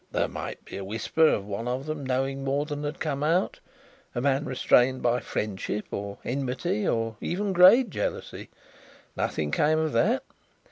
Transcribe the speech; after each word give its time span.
There 0.11 0.27
might 0.27 0.65
be 0.65 0.77
a 0.77 0.83
whisper 0.83 1.27
of 1.27 1.45
one 1.45 1.67
of 1.67 1.85
them 1.85 2.03
knowing 2.03 2.43
more 2.43 2.65
than 2.65 2.83
had 2.83 2.99
come 2.99 3.21
out 3.21 3.59
a 4.15 4.19
man 4.19 4.45
restrained 4.45 5.03
by 5.03 5.19
friendship, 5.19 5.85
or 5.91 6.17
enmity, 6.25 6.87
or 6.87 7.17
even 7.21 7.53
grade 7.53 7.91
jealousy. 7.91 8.49
Nothing 9.15 9.51
came 9.51 9.77
of 9.77 9.93
that. 9.93 10.23